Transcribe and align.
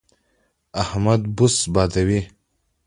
احمد 0.81 1.21
بوس 1.35 1.55
بادوي. 1.73 2.19